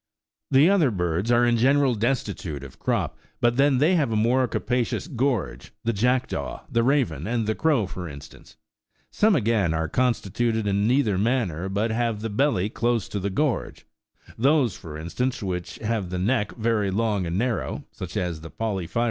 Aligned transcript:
The 0.49 0.67
other 0.67 0.89
birds 0.89 1.31
are 1.31 1.45
in 1.45 1.57
general 1.57 1.93
destitute 1.93 2.63
of 2.63 2.79
crop, 2.79 3.19
but 3.39 3.57
then 3.57 3.77
they 3.77 3.93
have 3.93 4.11
a 4.11 4.15
more 4.15 4.47
ca 4.47 4.57
pacious 4.57 5.07
gorge, 5.15 5.73
the 5.83 5.93
jackdaw, 5.93 6.63
the 6.71 6.81
raven, 6.81 7.27
and 7.27 7.45
the 7.45 7.53
crow, 7.53 7.85
for 7.85 8.09
in 8.09 8.19
stance: 8.19 8.55
some, 9.11 9.35
again, 9.35 9.75
are 9.75 9.87
constituted 9.87 10.65
in 10.65 10.87
neither 10.87 11.19
manner, 11.19 11.69
but 11.69 11.91
have 11.91 12.21
the 12.21 12.31
belly 12.31 12.67
close 12.67 13.07
to 13.09 13.19
the 13.19 13.29
gorge, 13.29 13.85
those, 14.39 14.75
for 14.75 14.97
instance, 14.97 15.43
which 15.43 15.75
have 15.75 16.09
the 16.09 16.17
neck 16.17 16.53
very 16.55 16.89
long 16.89 17.27
and 17.27 17.37
narrow, 17.37 17.85
such 17.91 18.17
as 18.17 18.41
the 18.41 18.49
porphyrio. 18.49 18.89